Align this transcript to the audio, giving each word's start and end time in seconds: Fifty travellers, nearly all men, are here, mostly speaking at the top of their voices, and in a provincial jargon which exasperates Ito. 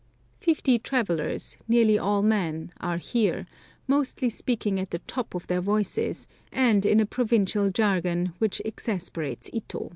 Fifty 0.39 0.79
travellers, 0.79 1.57
nearly 1.67 1.95
all 1.95 2.23
men, 2.23 2.71
are 2.79 2.97
here, 2.97 3.45
mostly 3.85 4.29
speaking 4.31 4.79
at 4.79 4.89
the 4.89 4.97
top 4.97 5.35
of 5.35 5.45
their 5.45 5.61
voices, 5.61 6.27
and 6.51 6.87
in 6.87 6.99
a 6.99 7.05
provincial 7.05 7.69
jargon 7.69 8.33
which 8.39 8.63
exasperates 8.65 9.47
Ito. 9.53 9.89